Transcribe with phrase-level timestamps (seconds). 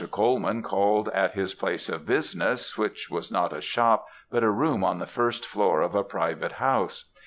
[0.09, 4.83] Colman called at his place of business, which was not a shop, but a room
[4.83, 7.05] on the first floor of a private house.